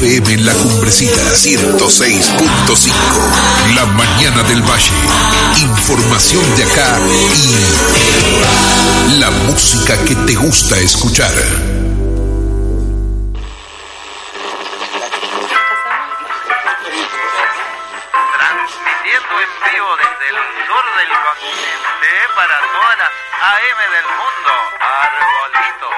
[0.00, 2.94] FM La Cumbrecita 106.5.
[3.74, 4.92] La mañana del Valle.
[5.60, 7.00] Información de acá
[7.34, 7.56] y
[9.18, 11.32] la música que te gusta escuchar.
[18.38, 23.10] Transmitiendo en vivo desde el sur del continente para todas las
[23.42, 24.54] AM del mundo.
[24.78, 25.90] Arbolito.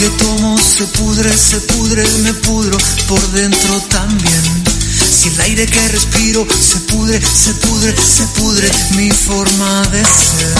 [0.00, 4.64] Que tomo se pudre, se pudre, me pudro por dentro también.
[5.10, 10.54] Si el aire que respiro se pudre, se pudre, se pudre mi forma de ser.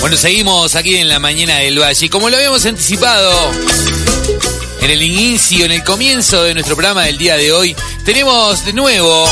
[0.00, 2.10] Bueno, seguimos aquí en la mañana del Valle.
[2.10, 3.52] Como lo habíamos anticipado
[4.82, 8.74] en el inicio, en el comienzo de nuestro programa del día de hoy, tenemos de
[8.74, 9.26] nuevo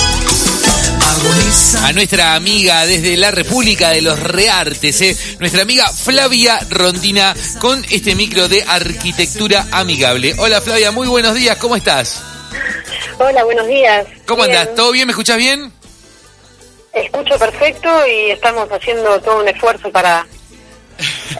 [1.83, 5.17] a nuestra amiga desde la República de los Reartes, ¿eh?
[5.39, 10.35] nuestra amiga Flavia Rondina, con este micro de arquitectura amigable.
[10.39, 12.23] Hola Flavia, muy buenos días, ¿cómo estás?
[13.19, 14.07] Hola, buenos días.
[14.27, 14.57] ¿Cómo Bien.
[14.57, 14.75] andás?
[14.75, 15.07] ¿Todo bien?
[15.07, 15.71] ¿Me escuchás bien?
[16.93, 20.27] Escucho perfecto y estamos haciendo todo un esfuerzo para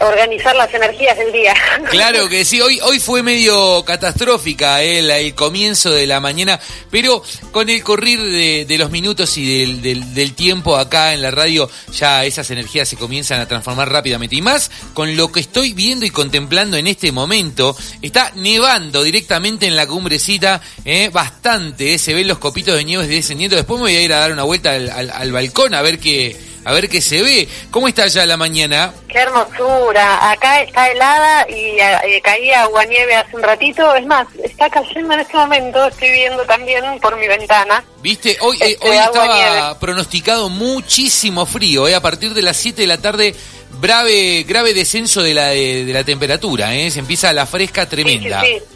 [0.01, 1.55] organizar las energías del día.
[1.91, 6.59] Claro que sí, hoy, hoy fue medio catastrófica eh, el comienzo de la mañana,
[6.91, 7.23] pero
[7.53, 11.31] con el correr de, de los minutos y del, del- del tiempo acá en la
[11.31, 14.37] radio, ya esas energías se comienzan a transformar rápidamente.
[14.37, 19.67] Y más con lo que estoy viendo y contemplando en este momento, está nevando directamente
[19.67, 23.57] en la cumbrecita, eh, bastante, eh, se ven los copitos de nieve descendiendo.
[23.57, 25.99] Después me voy a ir a dar una vuelta al, al- al balcón a ver
[25.99, 27.49] qué, a ver qué se ve.
[27.71, 28.93] ¿Cómo está ya la mañana?
[29.09, 30.31] Qué hermosura.
[30.31, 33.95] Acá está helada y eh, caía agua nieve hace un ratito.
[33.95, 35.87] Es más, está cayendo en este momento.
[35.87, 37.85] Estoy viendo también por mi ventana.
[38.03, 39.61] Viste, hoy, eh, Este, hoy estaba nieve.
[39.81, 43.35] pronosticado muchísimo frío, eh, a partir de las 7 de la tarde,
[43.81, 48.41] grave, grave descenso de la, de, de la temperatura, eh, se empieza la fresca tremenda.
[48.43, 48.74] Sí, sí, sí.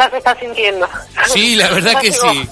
[0.00, 0.88] Ya se está sintiendo.
[1.26, 2.48] Sí, la verdad que sí.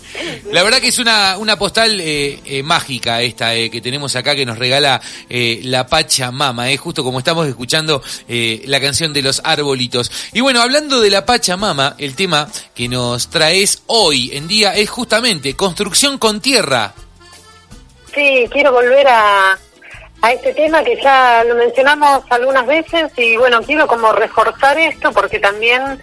[0.53, 4.35] La verdad que es una, una postal eh, eh, mágica esta eh, que tenemos acá
[4.35, 5.01] que nos regala
[5.31, 10.13] eh, la Pachamama, eh, justo como estamos escuchando eh, la canción de los arbolitos.
[10.35, 14.91] Y bueno, hablando de la Pachamama, el tema que nos traes hoy en día es
[14.91, 16.93] justamente construcción con tierra.
[18.15, 19.59] Sí, quiero volver a,
[20.21, 25.13] a este tema que ya lo mencionamos algunas veces y bueno, quiero como reforzar esto
[25.13, 25.99] porque también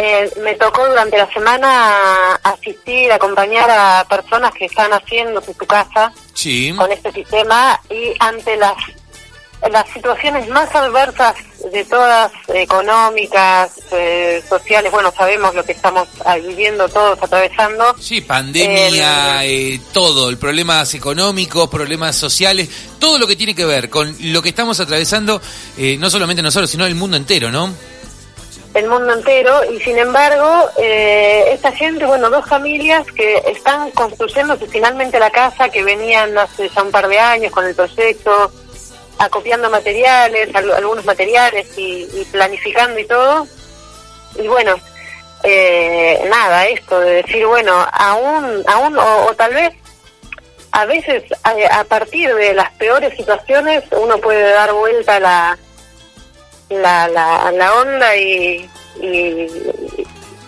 [0.00, 6.12] eh, me tocó durante la semana asistir, acompañar a personas que están haciendo su casa
[6.34, 6.72] Sí.
[6.76, 8.76] con este sistema y ante las
[9.72, 11.34] las situaciones más adversas
[11.72, 16.08] de todas, económicas, eh, sociales, bueno, sabemos lo que estamos
[16.46, 17.96] viviendo todos, atravesando.
[17.98, 22.68] Sí, pandemia, eh, todo, el problemas económicos, problemas sociales,
[23.00, 25.40] todo lo que tiene que ver con lo que estamos atravesando,
[25.76, 27.74] eh, no solamente nosotros, sino el mundo entero, ¿no?
[28.78, 34.66] El mundo entero y sin embargo eh, esta gente, bueno, dos familias que están construyéndose
[34.66, 38.50] finalmente la casa que venían hace ya un par de años con el proyecto,
[39.18, 43.46] acopiando materiales, al- algunos materiales y, y planificando y todo.
[44.40, 44.76] Y bueno,
[45.42, 49.72] eh, nada, esto de decir, bueno, aún, aún o, o tal vez
[50.70, 55.58] a veces a, a partir de las peores situaciones uno puede dar vuelta a la,
[56.70, 58.68] la, la, la onda y,
[59.00, 59.46] y,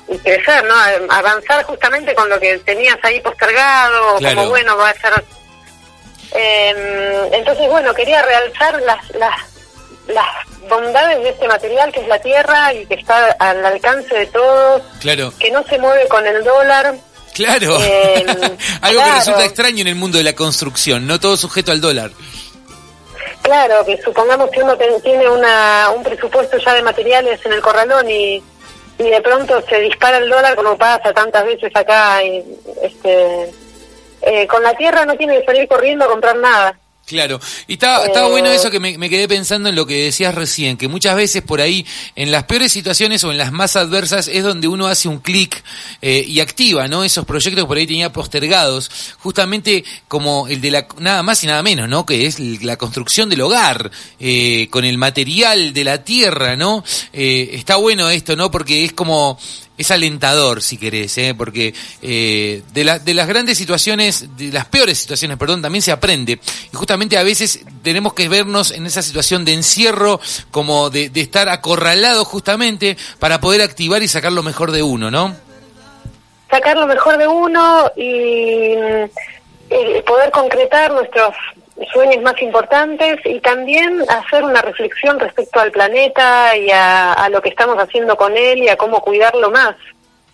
[0.09, 0.75] y crecer, ¿no?
[1.15, 4.37] Avanzar justamente con lo que tenías ahí postergado, Claro.
[4.37, 5.25] como bueno, va a ser...
[6.33, 9.35] Eh, entonces, bueno, quería realzar las, las,
[10.09, 10.27] las
[10.69, 14.83] bondades de este material que es la tierra y que está al alcance de todos,
[15.01, 16.95] Claro, que no se mueve con el dólar.
[17.35, 17.77] claro.
[17.81, 18.25] Eh,
[18.83, 22.13] Algo que resulta extraño en el mundo de la construcción, no todo sujeto al dólar.
[23.43, 28.09] Claro, que supongamos que uno tiene una, un presupuesto ya de materiales en el corralón
[28.11, 28.43] y,
[28.99, 32.23] y de pronto se dispara el dólar como pasa tantas veces acá.
[32.23, 32.45] Y,
[32.83, 33.51] este,
[34.23, 36.79] eh, con la tierra no tiene que salir corriendo a comprar nada.
[37.11, 40.05] Claro, y estaba, estaba Eh, bueno eso que me, me quedé pensando en lo que
[40.05, 41.85] decías recién, que muchas veces por ahí,
[42.15, 45.61] en las peores situaciones o en las más adversas, es donde uno hace un clic
[46.03, 47.03] eh, y activa, ¿no?
[47.03, 51.49] Esos proyectos que por ahí tenía postergados, justamente como el de la, nada más y
[51.49, 52.07] nada menos, ¿no?
[52.07, 53.91] Que es la construcción del hogar,
[54.21, 56.85] eh, con el material de la tierra, ¿no?
[57.13, 58.53] Eh, está bueno esto, ¿no?
[58.53, 59.37] Porque es como,
[59.81, 61.35] es alentador, si querés, ¿eh?
[61.37, 65.93] porque eh, de, la- de las grandes situaciones, de las peores situaciones, perdón, también se
[65.93, 66.39] aprende.
[66.73, 71.21] Y justamente a veces tenemos que vernos en esa situación de encierro, como de, de
[71.21, 75.35] estar acorralado justamente para poder activar y sacar lo mejor de uno, ¿no?
[76.51, 78.75] sacar lo mejor de uno y
[80.05, 81.33] poder concretar nuestros
[81.93, 87.41] sueños más importantes y también hacer una reflexión respecto al planeta y a, a lo
[87.41, 89.77] que estamos haciendo con él y a cómo cuidarlo más.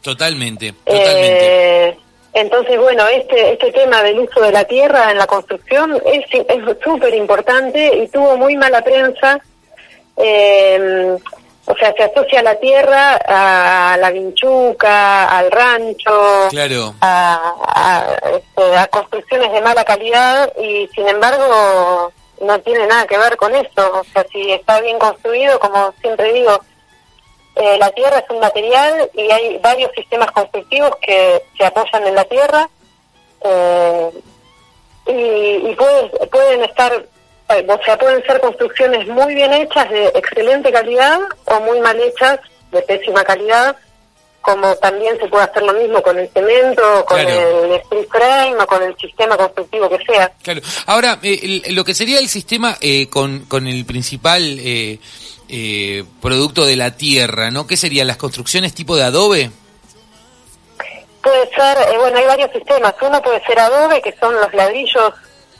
[0.02, 1.88] Totalmente, totalmente.
[1.88, 1.96] Eh,
[2.32, 6.78] entonces, bueno, este, este tema del uso de la tierra en la construcción es es
[6.84, 9.40] súper importante y tuvo muy mala prensa.
[10.16, 11.16] Eh,
[11.66, 16.94] o sea, se asocia la tierra a la vinchuca, al rancho, Claro.
[17.00, 23.18] a, a, este, a construcciones de mala calidad y sin embargo no tiene nada que
[23.18, 24.00] ver con eso.
[24.00, 26.58] O sea, si está bien construido, como siempre digo,
[27.56, 32.14] eh, la tierra es un material y hay varios sistemas constructivos que se apoyan en
[32.14, 32.68] la tierra
[33.42, 34.10] eh,
[35.06, 36.92] y, y puede- pueden estar,
[37.48, 41.98] eh, o sea, pueden ser construcciones muy bien hechas de excelente calidad o muy mal
[42.00, 42.38] hechas
[42.72, 43.76] de pésima calidad,
[44.40, 47.64] como también se puede hacer lo mismo con el cemento, con Claro.
[47.64, 50.32] el street frame o con el sistema constructivo que sea.
[50.42, 50.60] Claro.
[50.86, 54.98] Ahora, eh, lo que sería el sistema eh, con, con el principal eh,
[55.48, 57.66] eh, producto de la tierra, ¿no?
[57.66, 59.50] ¿Qué serían las construcciones tipo de adobe?
[61.22, 62.94] Puede ser, eh, bueno, hay varios sistemas.
[63.00, 65.12] Uno puede ser adobe, que son los ladrillos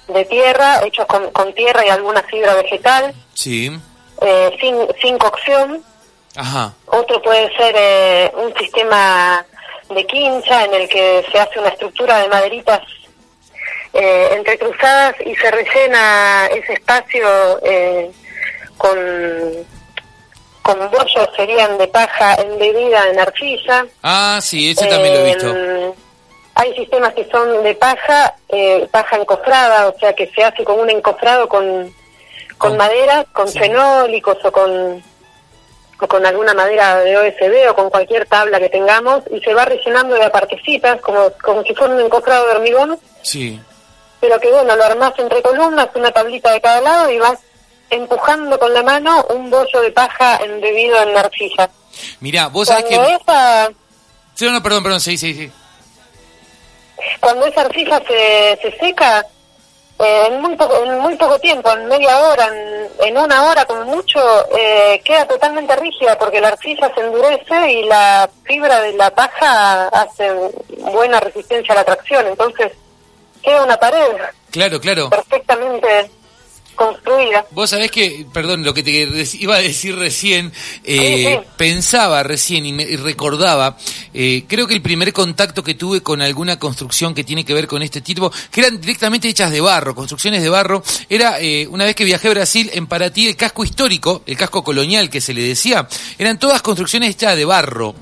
[0.07, 3.71] de tierra, hechos con, con tierra y alguna fibra vegetal, Sí.
[4.21, 5.83] Eh, sin, sin cocción.
[6.37, 6.73] Ajá.
[6.87, 9.45] Otro puede ser eh, un sistema
[9.89, 12.81] de quincha en el que se hace una estructura de maderitas
[13.95, 18.11] eh, entrecruzadas y se rellena ese espacio eh,
[18.77, 18.99] con,
[20.63, 23.87] con bollos serían de paja embebida en arcilla.
[24.03, 25.55] Ah, sí, ese también lo he visto.
[25.57, 25.93] Eh,
[26.57, 30.81] Hay sistemas que son de paja, eh, paja encofrada, o sea que se hace con
[30.81, 31.95] un encofrado con,
[32.59, 33.59] con Con- madera, con sí.
[33.59, 35.03] fenólicos o con,
[36.01, 39.65] o con alguna madera de OSB o con cualquier tabla que tengamos y se va
[39.65, 43.61] rellenando de apartecitas como, como si fuera un encofrado de hormigón, Sí.
[44.21, 47.39] pero que bueno, lo armás entre columnas, una tablita de cada lado y vas
[47.91, 51.71] empujando con la mano un bollo de paja embebido en arcilla.
[52.21, 53.15] Mirá, vos sabés Cuando que...
[53.15, 53.71] esa
[54.35, 55.51] Sí, no, perdón, perdón, sí, sí, sí.
[57.21, 59.25] cuando esa arcilla se, se seca,
[59.99, 63.65] eh, en, muy poco, en muy poco tiempo, en media hora, en, en una hora
[63.65, 64.21] como mucho,
[64.57, 69.89] eh, queda totalmente rígida porque la arcilla se endurece y la fibra de la paja
[69.89, 70.31] hace
[70.79, 72.27] buena resistencia a la tracción.
[72.27, 72.73] Entonces
[73.43, 74.17] queda una pared
[74.51, 75.11] Claro, claro.
[75.11, 76.11] perfectamente
[76.77, 77.47] construida.
[77.51, 78.91] Vos sabés que, perdón, lo que te
[79.39, 80.53] iba a decir recién,
[80.85, 81.49] eh, Sí, sí.
[81.57, 83.77] pensaba recién y, me, y recordaba,
[84.15, 87.67] eh, creo que el primer contacto que tuve con alguna construcción que tiene que ver
[87.67, 91.85] con este tipo, que eran directamente hechas de barro, construcciones de barro, era eh, una
[91.85, 95.35] vez que viajé a Brasil, en Paraty, el casco histórico, el casco colonial que se
[95.35, 97.95] le decía, eran todas construcciones hechas de barro.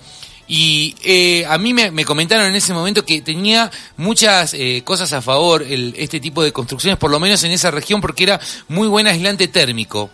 [0.47, 5.13] Y eh, a mí me, me comentaron en ese momento que tenía muchas eh, cosas
[5.15, 8.41] a favor el, este tipo de construcciones, por lo menos en esa región, porque era
[8.69, 10.11] muy buen aislante térmico.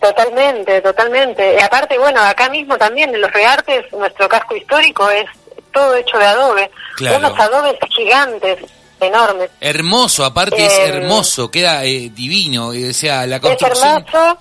[0.00, 1.56] Totalmente, totalmente.
[1.58, 5.26] Y aparte, bueno, acá mismo también en los reartes, nuestro casco histórico es
[5.74, 6.70] todo hecho de adobe.
[6.96, 7.18] Claro.
[7.18, 8.58] Unos adobes gigantes,
[8.98, 9.50] enormes.
[9.60, 14.38] Hermoso, aparte es Eh, hermoso, queda eh, divino, o sea, la Es construcción hermoso.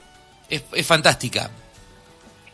[0.49, 1.49] es, es fantástica.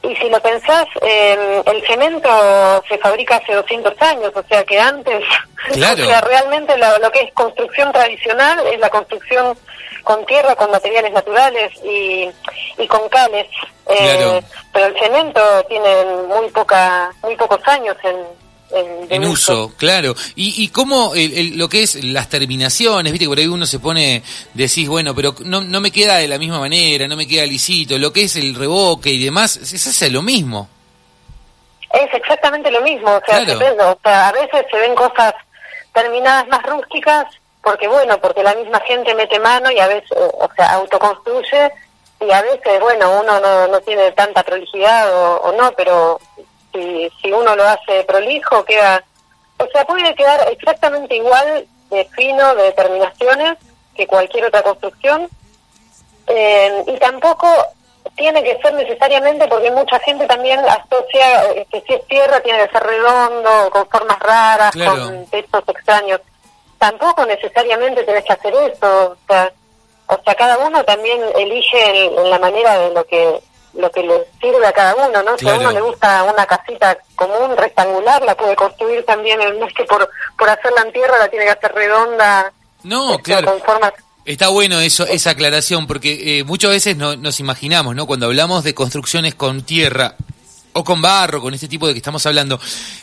[0.10, 4.80] Y si lo pensás, eh, el cemento se fabrica hace 200 años, o sea que
[4.80, 5.24] antes,
[5.74, 6.04] Claro.
[6.04, 9.58] o sea, realmente lo, lo que es construcción tradicional es la construcción
[10.04, 12.30] con tierra, con materiales naturales y,
[12.78, 13.48] y con cales.
[13.88, 14.44] Eh, Claro.
[14.74, 20.16] Pero el cemento tiene muy poca, muy pocos años en, en, uso, claro.
[20.36, 23.66] Y, y cómo el- el- lo que es las terminaciones, viste que por ahí uno
[23.66, 24.22] se pone,
[24.54, 27.98] decís, bueno, pero no, no me queda de la misma manera, no me queda lisito,
[27.98, 30.68] lo que es el revoque y demás, se hace lo mismo.
[31.94, 33.92] Es exactamente lo mismo, o sea, Claro.
[33.92, 35.34] o sea, a veces se ven cosas
[35.94, 37.26] terminadas más rústicas,
[37.64, 41.72] porque bueno, porque la misma gente mete mano y a veces, o sea, autoconstruye,
[42.20, 46.20] y a veces, bueno, uno no, no tiene tanta prolijidad o, o no, pero
[46.76, 49.04] si, si uno lo hace prolijo, queda...
[49.58, 53.58] O sea, puede quedar exactamente igual de fino, de determinaciones,
[53.96, 55.30] que cualquier otra construcción.
[56.28, 57.48] Eh, y tampoco
[58.16, 62.72] tiene que ser necesariamente porque mucha gente también asocia que si es tierra tiene que
[62.74, 65.06] ser redondo, con formas raras, Claro.
[65.06, 66.22] con techos extraños.
[66.78, 69.12] Tampoco necesariamente tenés que hacer eso.
[69.12, 69.52] O sea,
[70.08, 73.40] o sea cada uno también elige en, en la manera de lo que
[73.78, 75.38] lo que le sirve a cada uno, ¿no?
[75.38, 79.74] Si a uno le gusta una casita común, rectangular, la puede construir también, no es
[79.74, 82.52] que por, por hacerla en tierra la tiene que hacer redonda,
[82.84, 83.48] No, este, claro.
[83.52, 83.94] con formas
[84.26, 88.08] Está bueno eso, esa aclaración, porque eh, muchas veces no, nos imaginamos, ¿no?
[88.08, 90.16] Cuando hablamos de construcciones con tierra
[90.74, 92.60] o con barro, con este tipo de que estamos hablando,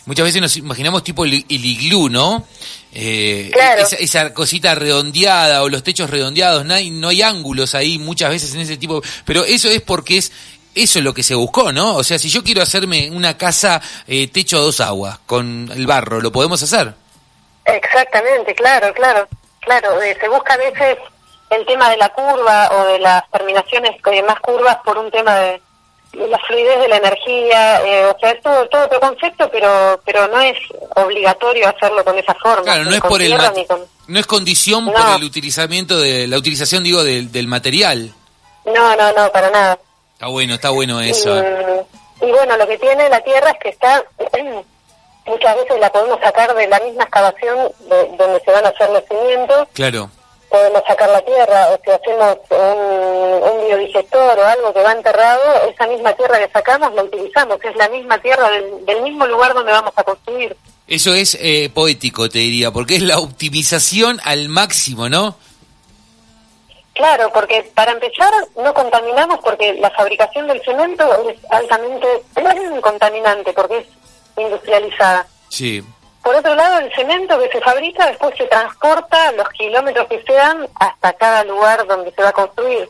[0.07, 2.45] muchas veces nos imaginamos tipo el, el iglú, ¿no?
[2.93, 3.83] Eh, Claro.
[3.83, 8.29] esa, esa cosita redondeada o los techos redondeados, no hay, no hay ángulos ahí muchas
[8.31, 10.33] veces en ese tipo, pero eso es porque es
[10.75, 11.97] eso es lo que se buscó, ¿no?
[11.97, 15.87] O sea, si yo quiero hacerme una casa eh, techo a dos aguas con el
[15.87, 16.95] barro, ¿lo podemos hacer?
[17.65, 19.29] Exactamente, claro, claro,
[19.61, 20.01] claro.
[20.03, 20.99] eh, se busca a veces
[21.51, 25.37] el tema de la curva o de las terminaciones eh, más curvas por un tema
[25.37, 25.61] de,
[26.13, 30.01] de la fluidez de la energía, eh, o sea, es todo, todo otro concepto, pero
[30.05, 30.57] pero no es
[30.97, 32.63] obligatorio hacerlo con esa forma.
[32.65, 33.37] Claro, no es por el
[33.69, 34.93] con- no es condición No.
[34.93, 38.13] por el utilizamiento de la utilización digo del, del material.
[38.67, 39.79] No, no, no, para nada.
[40.23, 41.37] Está bueno, está bueno eso.
[41.37, 41.83] eh.
[42.21, 44.05] Y, y bueno, lo que tiene la tierra es que está,
[45.27, 47.59] muchas veces la podemos sacar de la misma excavación
[47.91, 50.09] de- donde se van a hacer los cimientos, Claro.
[50.49, 55.43] podemos sacar la tierra, o si hacemos un, un biodigestor o algo que va enterrado,
[55.69, 59.55] esa misma tierra que sacamos la utilizamos, es la misma tierra del, del mismo lugar
[59.55, 60.57] donde vamos a construir.
[60.87, 65.35] Eso es eh, poético, te diría, porque es la optimización al máximo, ¿no?
[66.95, 72.07] Claro, porque para empezar no contaminamos porque la fabricación del cemento es altamente
[72.83, 73.87] contaminante porque es
[74.37, 75.27] industrializada.
[75.49, 75.83] Sí.
[76.23, 80.69] Por otro lado, el cemento que se fabrica después se transporta los kilómetros que sean
[80.75, 82.89] hasta cada lugar donde se va a construir.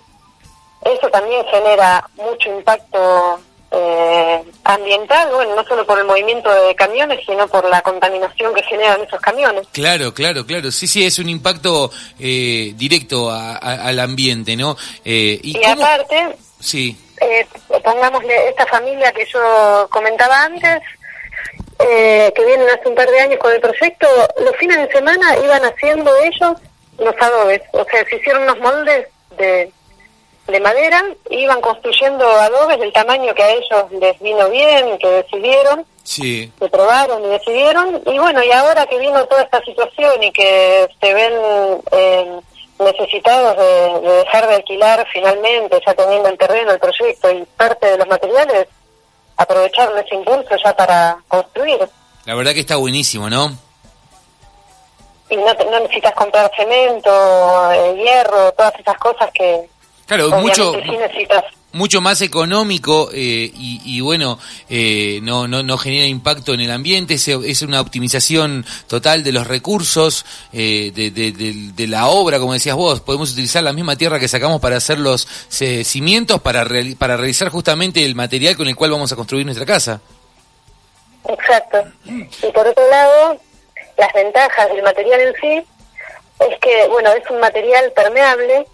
[0.84, 3.40] Eso también genera mucho impacto
[3.72, 8.62] eh, ambiental, bueno, no solo por el movimiento de camiones, sino por la contaminación que
[8.64, 9.66] generan esos camiones.
[9.72, 10.70] Claro, claro, claro.
[10.70, 14.76] Sí, sí, es un impacto eh, directo a- a- al ambiente, ¿no?
[15.04, 15.82] Eh, ¿Y, Y, cómo?
[15.84, 17.44] aparte, Sí, eh,
[17.82, 20.80] pongámosle esta familia que yo comentaba antes,
[21.80, 24.06] eh, que vienen hace un par de años con el proyecto,
[24.44, 26.56] los fines de semana iban haciendo ellos
[26.98, 29.72] los adobes, o sea, se hicieron unos moldes de,
[30.46, 35.86] de madera, iban construyendo adobes del tamaño que a ellos les vino bien, que decidieron,
[36.02, 36.52] sí.
[36.58, 40.88] que probaron y decidieron, y bueno, y ahora que vino toda esta situación y que
[41.00, 41.32] se ven
[41.92, 42.40] eh,
[42.80, 47.86] necesitados de, de dejar de alquilar finalmente, ya teniendo el terreno, el proyecto y parte
[47.86, 48.66] de los materiales,
[49.36, 51.88] aprovecharon ese impulso ya para construir.
[52.24, 53.50] La verdad que está buenísimo, ¿no?
[55.30, 59.66] Y no, no necesitas comprar cemento, eh, hierro, todas esas cosas que
[60.16, 61.44] Claro, obviamente mucho, sí necesitas.
[61.72, 64.38] mucho más económico eh, y, y bueno,
[64.68, 69.32] eh, no, no, no genera impacto en el ambiente, es, es una optimización total de
[69.32, 73.72] los recursos, eh, de, de- de- de la obra, como decías vos, podemos utilizar la
[73.72, 75.26] misma tierra que sacamos para hacer los
[75.60, 79.44] eh, cimientos, para, reali- para realizar justamente el material con el cual vamos a construir
[79.46, 80.00] nuestra casa.
[81.28, 81.78] Exacto.
[82.04, 83.38] Y por otro lado,
[83.96, 85.66] las ventajas del material en sí
[86.50, 88.66] es que, bueno, es un material permeable,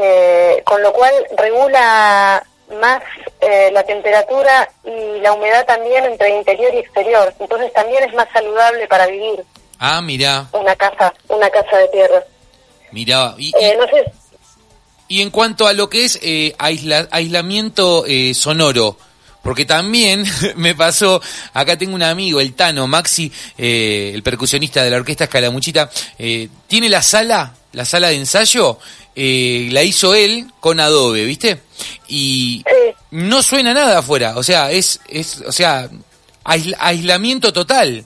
[0.00, 2.44] eh, con lo cual regula
[2.80, 3.02] más
[3.40, 7.32] eh, la temperatura y la humedad también entre interior y exterior.
[7.38, 9.44] Entonces también es más saludable para vivir
[9.78, 12.24] Ah, mirá, una casa, una casa de tierra.
[12.92, 13.34] mirá.
[13.38, 14.04] Y, y- Eh, no sé,
[15.08, 18.96] Y en cuanto a lo que es eh, aisla- aislamiento eh, sonoro,
[19.42, 20.24] porque también
[20.56, 21.20] me pasó,
[21.52, 25.88] acá tengo un amigo, el Tano, Maxi, eh, el percusionista de la orquesta Escalamuchita,
[26.18, 28.78] eh, tiene la sala, la sala de ensayo,
[29.16, 31.60] eh, la hizo él con Adobe, ¿viste?
[32.08, 32.62] Y
[33.10, 35.88] no suena nada afuera, o sea, es, es o sea,
[36.44, 38.04] aisla- aislamiento total.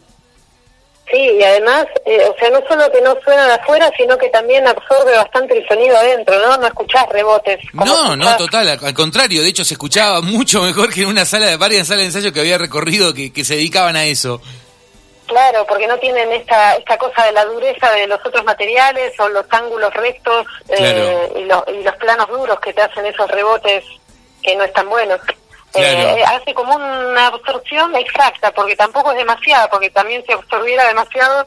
[1.10, 4.28] sí, y además, eh, o sea, no solo que no suena de afuera, sino que
[4.28, 6.56] también absorbe bastante el sonido adentro, ¿no?
[6.56, 7.58] No escuchás rebotes.
[7.72, 11.24] No, no, total, al, al contrario, de hecho se escuchaba mucho mejor que en una
[11.24, 14.40] sala de varias salas de ensayo que había recorrido que, que se dedicaban a eso.
[15.30, 19.28] Claro, porque no tienen esta esta cosa de la dureza de los otros materiales o
[19.28, 23.84] los ángulos rectos eh, y, lo- y los planos duros que te hacen esos rebotes
[24.42, 25.20] que no están buenos.
[25.72, 26.18] Claro.
[26.18, 31.46] Eh, hace como una absorción exacta, porque tampoco es demasiada, porque también si absorbiera demasiado,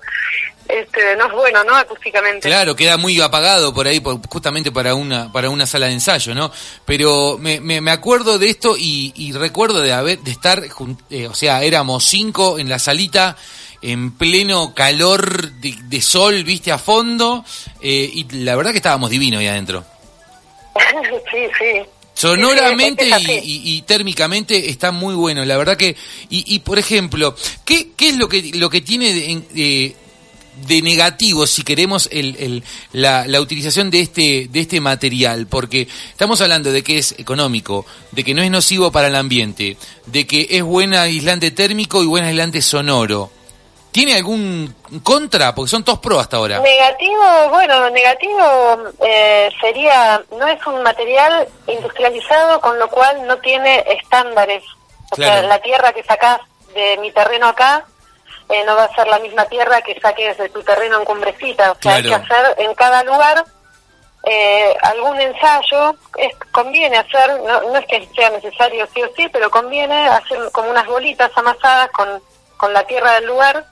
[0.69, 1.75] este, no es bueno, ¿no?
[1.75, 2.47] Acústicamente.
[2.47, 6.33] Claro, queda muy apagado por ahí, por- justamente para una para una sala de ensayo,
[6.33, 6.53] ¿no?
[6.85, 10.61] Pero me, me, me acuerdo de esto y, y recuerdo de haber de estar,
[11.09, 13.35] eh, o sea, éramos cinco en la salita
[13.83, 17.45] en pleno calor de, de sol, viste, a fondo,
[17.81, 19.85] eh, y la verdad que estábamos divinos ahí adentro.
[21.31, 21.81] sí, sí.
[22.15, 23.41] Sonoramente Sí, sí, es y, así.
[23.43, 25.95] y- y térmicamente está muy bueno, la verdad que
[26.29, 27.35] y, y por ejemplo,
[27.65, 29.95] ¿qué, qué es lo que lo que tiene de, en- de-
[30.67, 35.47] de negativo si queremos el, el- la, la utilización de este de este material?
[35.47, 39.75] Porque estamos hablando de que es económico, de que no es nocivo para el ambiente,
[40.05, 43.31] de que es buen aislante térmico y buen aislante sonoro.
[43.93, 45.53] ¿Tiene algún contra?
[45.53, 46.59] Porque son todos pro hasta ahora.
[46.59, 53.85] Negativo, bueno, negativo eh, sería, no es un material industrializado, con lo cual no tiene
[53.88, 54.63] estándares.
[55.12, 56.39] O sea, la tierra que sacás
[56.73, 57.85] de mi terreno acá
[58.50, 61.73] eh, no va a ser la misma tierra que saques de tu terreno en Cumbrecita.
[61.73, 63.45] O sea, hay que hacer en cada lugar
[64.23, 65.95] eh, algún ensayo.
[66.17, 70.39] Es, conviene hacer, no, no es que sea necesario sí o sí, pero conviene hacer
[70.51, 72.09] como unas bolitas amasadas con,
[72.57, 73.67] con la tierra del lugar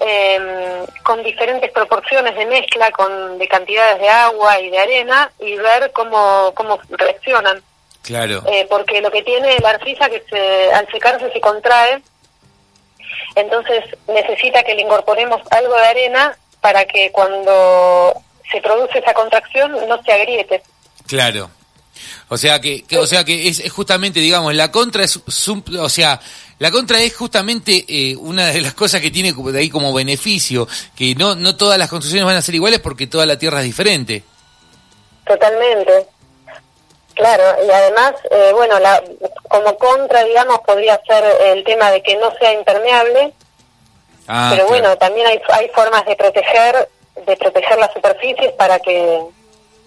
[0.00, 5.56] eh, con diferentes proporciones de mezcla, con de cantidades de agua y de arena y
[5.56, 7.62] ver cómo, cómo reaccionan.
[8.02, 8.42] Claro.
[8.48, 12.02] Eh, porque lo que tiene la arcilla que se, al secarse se contrae,
[13.36, 18.14] entonces necesita que le incorporemos algo de arena para que cuando
[18.50, 20.62] se produce esa contracción no se agriete.
[21.06, 21.50] Claro.
[22.28, 25.18] O sea que, que- o sea que es, es justamente, digamos, la contra es,
[25.78, 26.20] o sea,
[26.62, 30.68] la contra es justamente eh, una de las cosas que tiene de ahí como beneficio,
[30.96, 33.64] que no no todas las construcciones van a ser iguales porque toda la tierra es
[33.66, 34.22] diferente.
[35.26, 36.06] Totalmente.
[37.14, 39.02] Claro, y además, eh, bueno, la,
[39.48, 43.32] como contra, digamos, podría ser el tema de que no sea impermeable,
[44.28, 44.80] Ah, pero claro.
[44.82, 46.88] bueno, también hay, hay formas de proteger
[47.26, 49.20] de proteger las superficies para que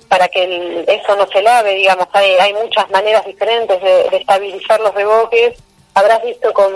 [0.10, 4.18] para que el- eso no se lave, digamos, hay, hay muchas maneras diferentes de, de
[4.18, 5.58] estabilizar los reboques.
[5.96, 6.72] Habrás visto con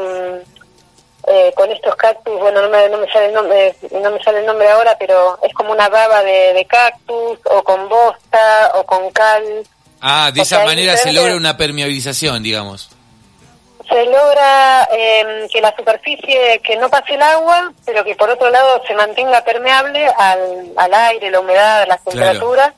[1.27, 4.39] eh, con estos cactus, bueno, no me, no me sale el nombre, no me sale
[4.39, 8.83] el nombre ahora, pero es como una baba de, de cactus o con bosta o
[8.85, 9.43] con cal.
[10.01, 12.89] Ah, de o esa sea, manera se logra una permeabilización, digamos.
[13.87, 18.49] se logra eh, que la superficie, que no pase el agua, pero que por otro
[18.49, 22.11] lado se mantenga permeable al, al aire, la humedad, las Claro.
[22.17, 22.73] temperaturas,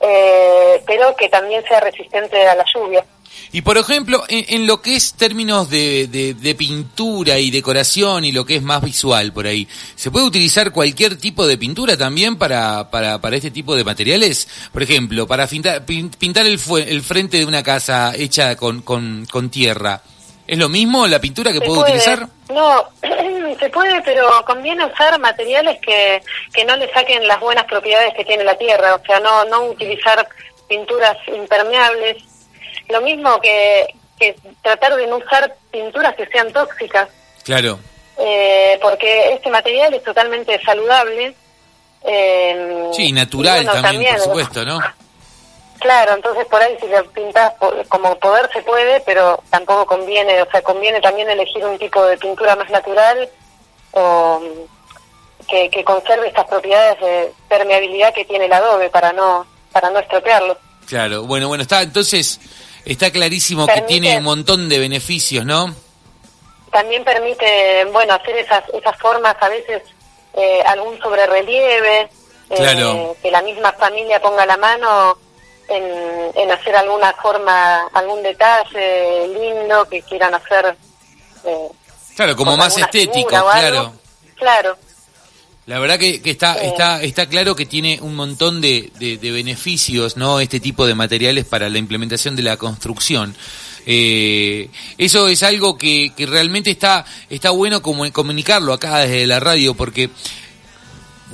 [0.00, 3.04] eh, pero que también sea resistente a la lluvia.
[3.52, 8.24] Y por ejemplo, en, en lo que es términos de, de- de pintura y decoración
[8.24, 11.96] y lo que es más visual por ahí, ¿se puede utilizar cualquier tipo de pintura
[11.96, 14.48] también para, para, para este tipo de materiales?
[14.72, 19.26] Por ejemplo, para pintar, pin- pintar el, el frente de una casa hecha con, con,
[19.30, 20.02] con tierra.
[20.46, 21.92] ¿Es lo mismo la pintura que ¿Se puedo puede?
[21.98, 22.26] utilizar?
[22.52, 22.84] No,
[23.60, 26.22] se puede, pero conviene usar materiales que,
[26.54, 29.64] que no le saquen las buenas propiedades que tiene la tierra, o sea, no, no
[29.66, 30.26] utilizar
[30.68, 32.16] pinturas impermeables.
[32.88, 37.08] Lo mismo que, que tratar de no usar pinturas que sean tóxicas.
[37.44, 37.78] Claro.
[38.18, 41.34] eh, porque este material es totalmente saludable.
[42.04, 44.80] eh, Sí, y natural bueno, también, por supuesto, ¿no?
[45.80, 47.52] Claro, entonces por ahí si lo pintas
[47.88, 52.18] como poder se puede, pero tampoco conviene, o sea, conviene también elegir un tipo de
[52.18, 53.28] pintura más natural
[53.92, 54.42] o
[55.48, 60.00] que, que conserve estas propiedades de permeabilidad que tiene el adobe para no para no
[60.00, 60.58] estropearlo.
[60.88, 61.22] Claro.
[61.22, 62.40] Bueno, bueno, está, entonces,
[62.92, 65.74] está clarísimo que tiene un montón de beneficios, ¿no?
[66.72, 69.82] También permite, bueno, hacer esas esas formas a veces
[70.34, 72.08] eh, algún sobrerelieve, eh,
[72.56, 73.16] Claro.
[73.22, 75.16] que la misma familia ponga la mano
[75.68, 75.84] en,
[76.34, 80.76] en hacer alguna forma, algún detalle lindo que quieran hacer.
[81.44, 81.68] eh,
[82.16, 83.92] Claro, como más estético, figura o algo.
[84.36, 84.76] claro.
[85.68, 89.30] La verdad que, que está, está, está claro que tiene un montón de, de- de
[89.30, 90.40] beneficios, ¿no?
[90.40, 93.34] Este tipo de materiales para la implementación de la construcción.
[93.84, 99.40] Eh, eso es algo que, que realmente está, está bueno como comunicarlo acá desde la
[99.40, 100.08] radio, porque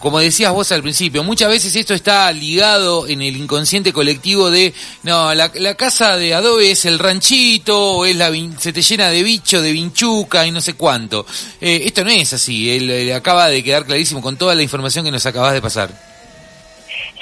[0.04, 4.74] como decías vos al principio, muchas veces esto está ligado en el inconsciente colectivo de,
[5.02, 9.22] no, la, casa de adobe es el ranchito, o es la, se te llena de
[9.22, 11.24] bicho, de vinchuca y no sé cuánto.
[11.58, 15.10] Eh, esto no es así, él, acaba de quedar clarísimo con toda la información que
[15.10, 15.88] nos acabas de pasar.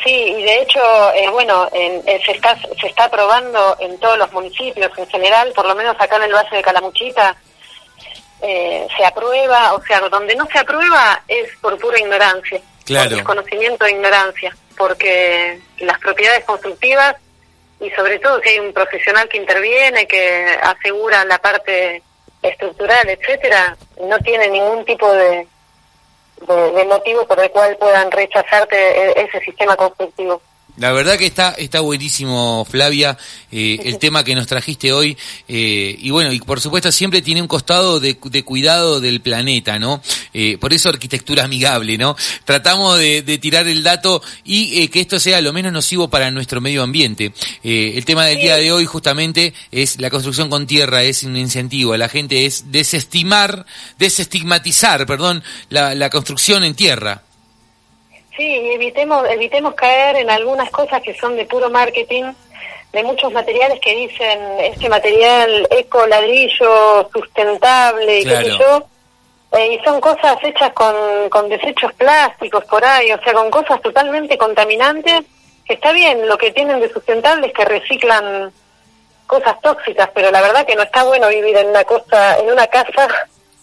[0.05, 0.81] sí, y de hecho,
[1.15, 5.53] eh, bueno, en- eh, se está se está probando en todos los municipios en general,
[5.55, 7.37] por lo menos acá en el Valle de Calamuchita,
[8.43, 13.17] eh, se aprueba, o sea, donde no se aprueba es por pura ignorancia, Claro.
[13.17, 17.17] desconocimiento e ignorancia, porque las propiedades constructivas
[17.81, 22.03] y sobre todo si hay un profesional que interviene, que asegura la parte
[22.43, 25.47] estructural, etcétera, no tiene ningún tipo de,
[26.47, 30.43] de, de motivo por el cual puedan rechazarte e- ese sistema constructivo.
[30.79, 33.19] La verdad que está está buenísimo, Flavia,
[33.51, 35.19] eh, el tema que nos trajiste hoy.
[35.47, 39.79] eh, y bueno, y por supuesto siempre tiene un costado de, de cuidado del planeta,
[39.79, 40.03] ¿no?
[40.33, 42.17] Eh, por eso arquitectura amigable, ¿no?
[42.47, 46.31] Tratamos de, de tirar el dato y eh, que esto sea lo menos nocivo para
[46.31, 47.35] nuestro medio ambiente.
[47.63, 51.37] Eh, el tema del día de hoy justamente es la construcción con tierra, es un
[51.37, 53.67] incentivo a la gente, es desestimar,
[53.99, 57.25] desestigmatizar, perdón, la, la construcción en tierra.
[58.37, 62.33] Sí, evitemos, evitemos caer en algunas cosas que son de puro marketing,
[62.93, 68.59] de muchos materiales que dicen este material eco ladrillo sustentable y qué sé Claro.
[68.59, 70.95] yo, eh, y son cosas hechas con,
[71.31, 75.23] con desechos plásticos por ahí, o sea, con cosas totalmente contaminantes,
[75.69, 78.53] está bien, lo que tienen de sustentable es que reciclan
[79.27, 82.67] cosas tóxicas, pero la verdad que no está bueno vivir en una cosa, en una
[82.67, 83.09] casa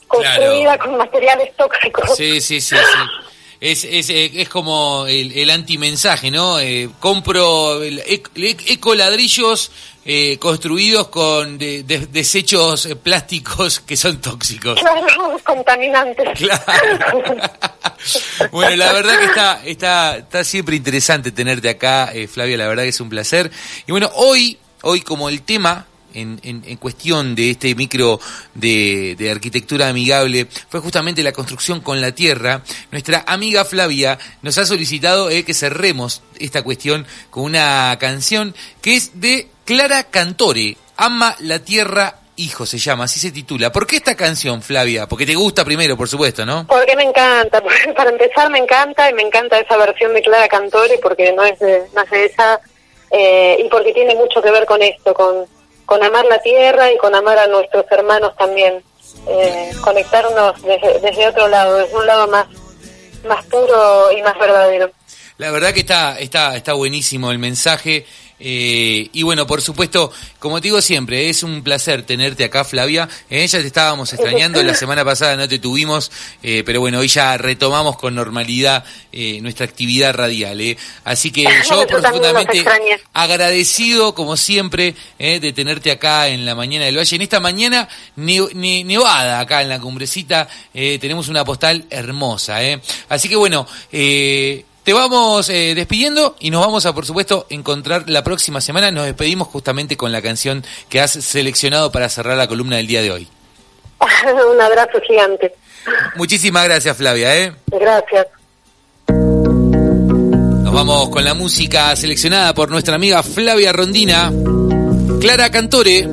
[0.08, 2.16] construida con materiales tóxicos.
[2.16, 2.82] Sí, sí, sí, sí.
[3.62, 6.60] Es, es, eh, es como el, el antimensaje, ¿no?
[6.60, 9.72] Eh, compro el ec- ec- ecoladrillos
[10.06, 14.80] eh, construidos con de- de- desechos plásticos que son tóxicos.
[14.80, 16.38] Claro, contaminantes.
[16.38, 17.36] Claro.
[18.52, 22.84] Bueno, la verdad que está, está, está siempre interesante tenerte acá, eh, Flavia, la verdad
[22.84, 23.52] que es un placer.
[23.88, 28.20] Y bueno, hoy, hoy como el tema en, en, en cuestión de este micro
[28.54, 34.58] de, de arquitectura amigable fue justamente la construcción con la tierra, nuestra amiga Flavia nos
[34.58, 40.78] ha solicitado eh, que cerremos esta cuestión con una canción que es de Clara Cantore,
[40.98, 43.70] Ama la Tierra Hijo se llama, así se titula.
[43.70, 45.08] ¿Por qué esta canción, Flavia?
[45.08, 46.66] Porque te gusta primero, por supuesto, ¿no?
[46.68, 47.62] Porque me encanta,
[47.98, 51.60] para empezar me encanta y me encanta esa versión de Clara Cantore porque no es
[51.60, 52.62] de, no de esa
[53.12, 55.46] eh, y porque tiene mucho que ver con esto, con,
[55.90, 58.84] con amar la tierra y con amar a nuestros hermanos también,
[59.28, 62.46] eh, conectarnos desde, desde otro lado, desde un lado más,
[63.28, 64.92] más puro y más verdadero.
[65.40, 68.06] La verdad que está, está, está buenísimo el mensaje.
[68.40, 73.08] Eh, y bueno, por supuesto, como te digo siempre, es un placer tenerte acá, Flavia.
[73.30, 77.08] Eh, ya te estábamos extrañando, la semana pasada no te tuvimos, eh, pero bueno, hoy
[77.08, 80.60] ya retomamos con normalidad eh, nuestra actividad radial.
[80.62, 80.78] eh.
[81.04, 82.64] Así que yo profundamente
[83.14, 87.16] agradecido, como siempre, eh, de tenerte acá en la mañana del Valle.
[87.16, 92.64] En esta mañana ne- ne- nevada acá en la cumbrecita, eh, tenemos una postal hermosa.
[92.64, 92.80] eh.
[93.10, 98.10] Así que bueno, eh, te vamos eh, despidiendo y nos vamos a, por supuesto, encontrar
[98.10, 98.90] la próxima semana.
[98.90, 103.04] Nos despedimos justamente con la canción que has seleccionado para cerrar la columna del día
[103.04, 103.28] de hoy.
[104.52, 105.54] un abrazo gigante.
[106.16, 107.38] Muchísimas gracias, Flavia.
[107.38, 107.54] ¿eh?
[107.68, 108.26] Gracias.
[110.64, 114.34] Nos vamos con la música seleccionada por nuestra amiga Flavia Rondina.
[115.22, 116.10] Clara Cantore,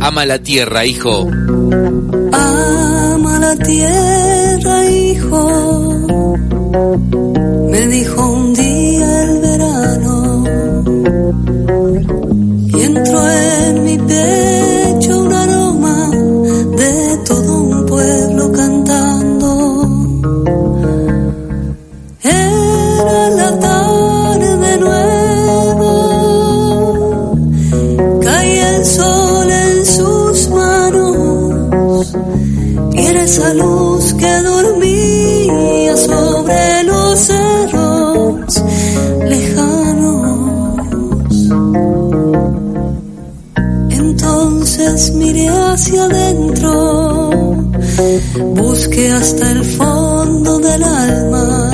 [0.00, 1.28] ama la tierra, hijo.
[2.32, 6.36] Ama la tierra, hijo,
[7.70, 10.44] me dijo un día el verano.
[12.68, 19.50] Y entró en mi pecho un aroma de todo un pueblo cantando.
[22.22, 25.04] Era la tarde nueva,
[28.22, 32.16] caía el sol en sus manos
[32.92, 33.65] y era esa luz
[45.76, 47.30] hacia adentro,
[48.54, 51.70] busqué hasta el fondo del alma,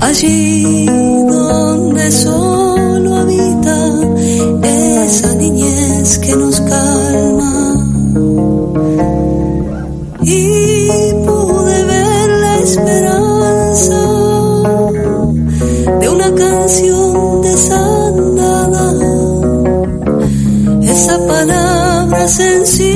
[0.00, 3.76] allí donde solo habita
[5.04, 7.01] esa niñez que nos calma
[22.22, 22.91] presencia.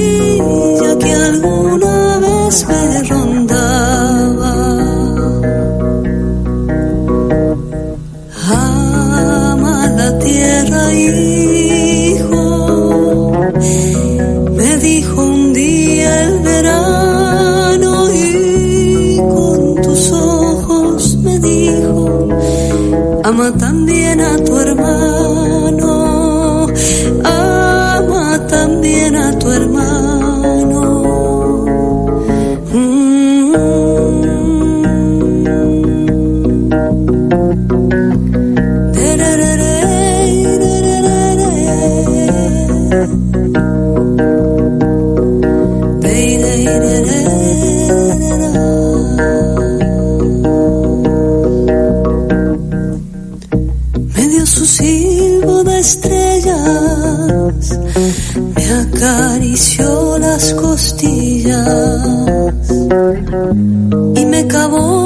[64.17, 65.06] y me cavó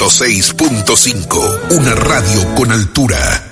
[0.00, 3.49] 106.5, una radio con altura.